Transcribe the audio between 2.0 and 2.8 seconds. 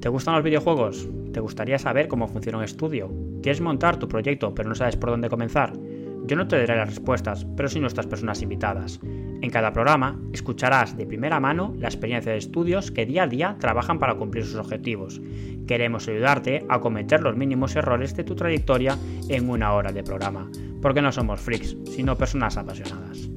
cómo funciona un